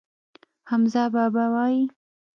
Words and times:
حمزه 0.69 1.03
بابا 1.15 1.45
وايي. 1.53 1.83